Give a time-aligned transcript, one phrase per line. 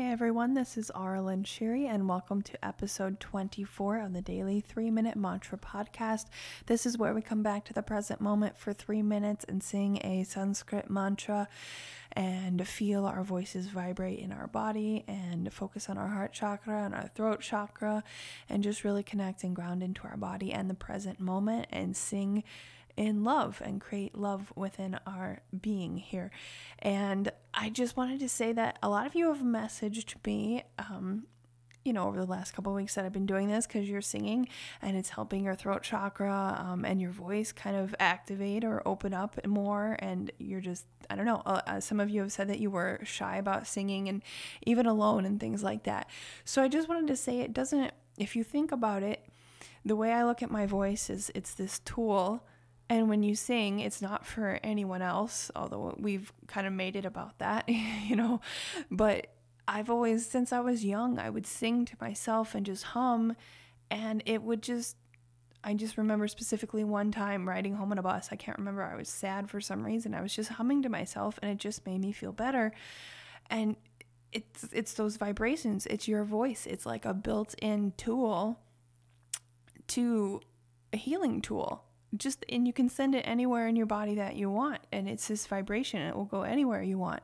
[0.00, 4.90] Hey everyone, this is Arlen Shiri, and welcome to episode 24 of the Daily 3
[4.90, 6.24] Minute Mantra Podcast.
[6.64, 10.00] This is where we come back to the present moment for three minutes and sing
[10.02, 11.48] a Sanskrit mantra
[12.12, 16.94] and feel our voices vibrate in our body and focus on our heart chakra and
[16.94, 18.02] our throat chakra
[18.48, 22.42] and just really connect and ground into our body and the present moment and sing
[23.00, 26.30] in love and create love within our being here.
[26.80, 30.64] And I just wanted to say that a lot of you have messaged me.
[30.78, 31.24] Um,
[31.82, 34.48] you know, over the last couple weeks that I've been doing this because you're singing
[34.82, 39.14] and it's helping your throat chakra um, and your voice kind of activate or open
[39.14, 39.96] up more.
[40.00, 42.70] And you're just, I don't know, uh, uh, some of you have said that you
[42.70, 44.22] were shy about singing and
[44.66, 46.10] even alone and things like that.
[46.44, 49.24] So I just wanted to say it doesn't, if you think about it,
[49.82, 52.44] the way I look at my voice is it's this tool
[52.90, 57.04] and when you sing, it's not for anyone else, although we've kind of made it
[57.04, 58.40] about that, you know.
[58.90, 59.28] But
[59.68, 63.36] I've always, since I was young, I would sing to myself and just hum,
[63.92, 64.96] and it would just,
[65.62, 68.30] I just remember specifically one time riding home on a bus.
[68.32, 70.12] I can't remember, I was sad for some reason.
[70.12, 72.72] I was just humming to myself, and it just made me feel better.
[73.48, 73.76] And
[74.32, 75.86] it's it's those vibrations.
[75.86, 76.66] It's your voice.
[76.66, 78.58] It's like a built-in tool
[79.88, 80.40] to
[80.92, 81.84] a healing tool
[82.16, 85.28] just and you can send it anywhere in your body that you want and it's
[85.28, 87.22] this vibration it will go anywhere you want.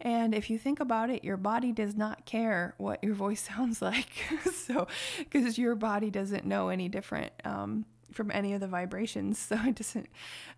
[0.00, 3.80] And if you think about it your body does not care what your voice sounds
[3.80, 4.10] like
[4.52, 4.86] so
[5.18, 9.76] because your body doesn't know any different um, from any of the vibrations so it
[9.76, 10.08] doesn't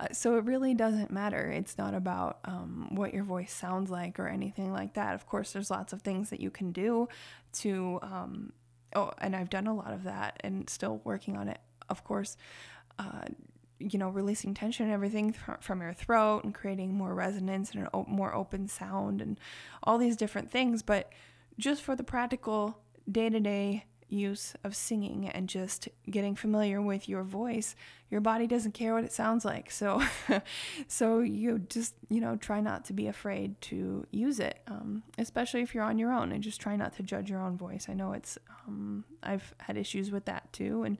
[0.00, 1.50] uh, so it really doesn't matter.
[1.50, 5.14] It's not about um, what your voice sounds like or anything like that.
[5.14, 7.08] Of course there's lots of things that you can do
[7.54, 8.52] to um,
[8.94, 11.58] oh and i've done a lot of that and still working on it.
[11.88, 12.36] Of course
[12.98, 13.24] uh,
[13.90, 18.04] you know, releasing tension and everything from your throat and creating more resonance and a
[18.06, 19.38] more open sound and
[19.82, 20.82] all these different things.
[20.82, 21.12] But
[21.58, 22.78] just for the practical
[23.10, 27.74] day to day use of singing and just getting familiar with your voice,
[28.10, 29.70] your body doesn't care what it sounds like.
[29.70, 30.02] So,
[30.86, 35.62] so you just you know try not to be afraid to use it, um, especially
[35.62, 37.86] if you're on your own, and just try not to judge your own voice.
[37.88, 40.98] I know it's um, I've had issues with that too, and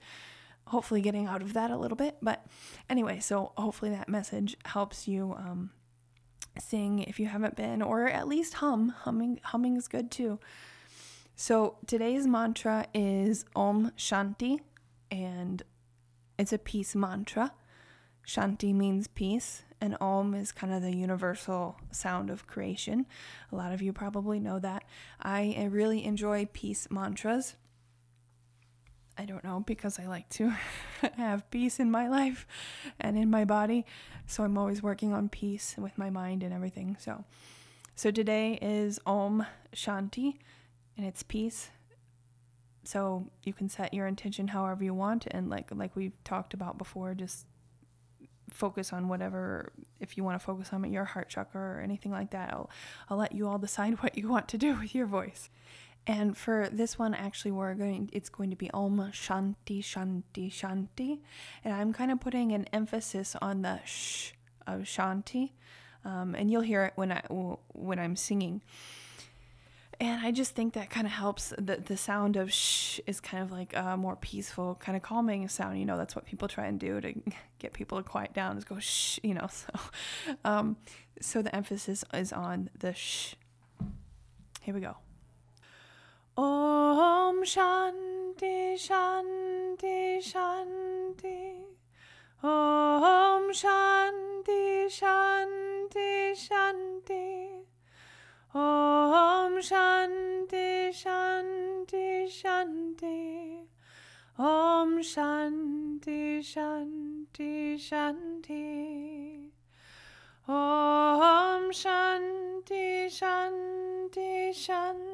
[0.66, 2.16] hopefully getting out of that a little bit.
[2.22, 2.44] But
[2.88, 5.70] anyway, so hopefully that message helps you um,
[6.58, 8.90] sing if you haven't been, or at least hum.
[8.90, 10.38] Humming, humming is good too.
[11.34, 14.60] So today's mantra is Om Shanti,
[15.10, 15.62] and
[16.38, 17.52] it's a peace mantra.
[18.26, 23.06] Shanti means peace, and Om is kind of the universal sound of creation.
[23.50, 24.84] A lot of you probably know that.
[25.20, 27.56] I really enjoy peace mantras
[29.18, 30.52] I don't know, because I like to
[31.16, 32.46] have peace in my life
[32.98, 33.84] and in my body.
[34.26, 36.96] So I'm always working on peace with my mind and everything.
[36.98, 37.24] So
[37.94, 40.38] so today is Om Shanti
[40.96, 41.70] and it's peace.
[42.84, 46.78] So you can set your intention however you want and like like we've talked about
[46.78, 47.46] before, just
[48.50, 52.30] focus on whatever if you want to focus on your heart chakra or anything like
[52.30, 52.52] that.
[52.52, 52.70] I'll
[53.10, 55.50] I'll let you all decide what you want to do with your voice.
[56.06, 58.10] And for this one, actually, we're going.
[58.12, 61.20] It's going to be Om Shanti Shanti Shanti,
[61.64, 64.32] and I'm kind of putting an emphasis on the sh
[64.66, 65.52] of Shanti,
[66.04, 67.22] um, and you'll hear it when I
[67.72, 68.62] when I'm singing.
[70.00, 71.54] And I just think that kind of helps.
[71.56, 75.46] The the sound of sh is kind of like a more peaceful, kind of calming
[75.46, 75.78] sound.
[75.78, 77.14] You know, that's what people try and do to
[77.60, 78.58] get people to quiet down.
[78.58, 79.20] Is go shh.
[79.22, 79.68] You know, so
[80.44, 80.78] um,
[81.20, 83.36] so the emphasis is on the sh.
[84.62, 84.96] Here we go.
[86.34, 91.60] Om Shanti Shanti Shanti.
[92.42, 97.66] Om Shanti Shanti Shanti.
[98.54, 103.66] Om Shanti Shanti Shanti.
[104.38, 109.50] Om Shanti Shanti Shanti.
[110.48, 115.11] Om Shanti Shanti Shanti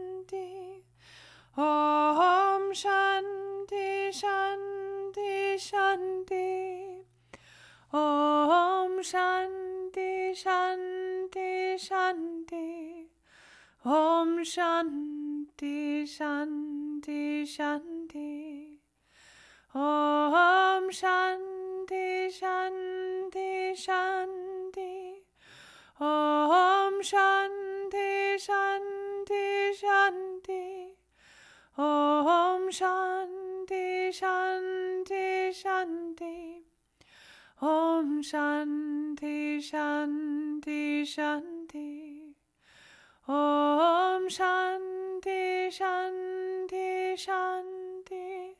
[2.78, 7.02] Shanti Shanti Shanti.
[7.92, 13.08] Om Shanti Shanti Shanti.
[13.84, 18.78] Om Shanti Shanti Shanti.
[19.74, 25.24] Om Shanti Shanti Shanti.
[26.00, 30.98] Om Shanti Shanti Shanti.
[31.80, 36.62] Om Shanti Shanti Shanti.
[37.62, 42.34] Om Shanti Shanti Shanti.
[43.26, 48.56] Om Shanti Shanti Shanti.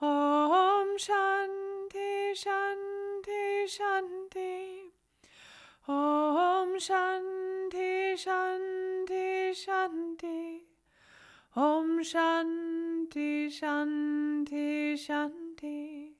[0.00, 4.90] Om Shanti Shanti Shanti.
[5.88, 10.62] Om Shanti Shanti Shanti.
[11.56, 12.02] Om
[13.06, 16.10] Shanti Shanti Shanti.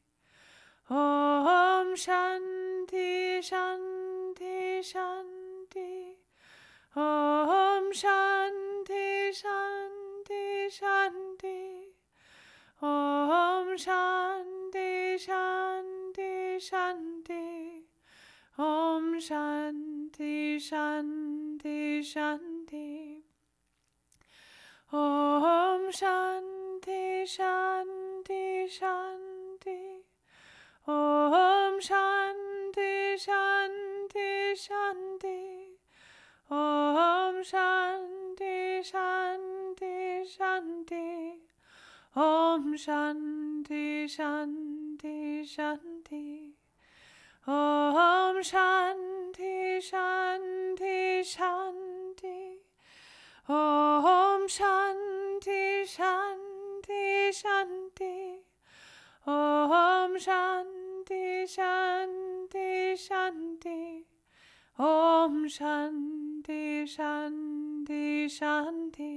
[0.88, 6.14] Om Shanti Shanti Shanti.
[6.94, 11.92] Om Shanti Shanti Shanti.
[12.80, 17.82] Om Shanti Shanti Shanti.
[18.58, 23.22] Om Shanti Shanti Shanti.
[24.92, 26.45] Om Shanti
[27.26, 30.04] Shanti Shanti
[30.86, 35.40] Om Shanti Shanti Shanti
[36.48, 41.40] Om Shanti Shanti Shanti
[42.14, 46.52] Om Shanti Shanti Shanti
[47.48, 48.75] Om Shanti
[61.86, 64.04] Shanti Shanti Shanti
[64.78, 69.14] Om Shanti Shanti Shanti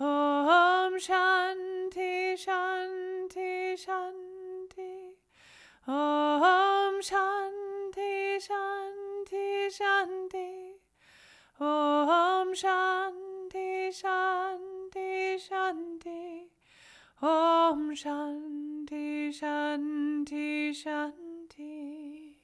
[0.00, 4.94] Om Shanti Shanti Shanti
[5.86, 10.50] Om Shanti Shanti Shanti
[11.60, 16.48] Om Shanti Shanti Shanti
[17.22, 17.94] Om
[18.86, 22.34] Shanti Shanti Shanti.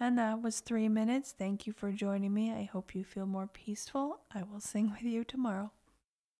[0.00, 1.34] And that was three minutes.
[1.36, 2.52] Thank you for joining me.
[2.52, 4.20] I hope you feel more peaceful.
[4.34, 5.72] I will sing with you tomorrow.